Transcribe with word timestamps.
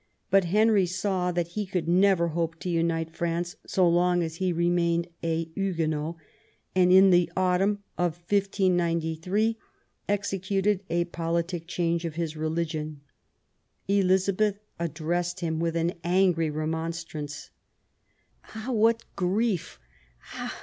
But 0.31 0.45
Henry 0.45 0.87
saw 0.87 1.31
that 1.31 1.49
he 1.49 1.67
could 1.67 1.87
never 1.87 2.29
hope 2.29 2.55
to 2.61 2.69
unite 2.71 3.15
France 3.15 3.55
so 3.67 3.87
long 3.87 4.23
as 4.23 4.37
he 4.37 4.51
remained 4.51 5.07
a 5.21 5.43
Huguenot, 5.53 6.15
272 6.73 6.73
QUEEN 6.73 6.89
ELIZABETH. 6.91 6.97
and, 6.97 7.05
in 7.05 7.09
the 7.11 7.31
autumn 7.39 7.83
of 7.99 8.13
1593, 8.27 9.59
executed 10.09 10.83
a 10.89 11.05
politic 11.05 11.67
change 11.67 12.03
of 12.05 12.15
his 12.15 12.35
religion. 12.35 13.01
Elizabeth 13.87 14.57
addressed 14.79 15.41
him 15.41 15.59
with 15.59 15.75
an 15.75 15.93
angry 16.03 16.49
remonstrance:— 16.49 17.51
"Ah, 18.55 18.71
what 18.71 19.03
grief! 19.15 19.77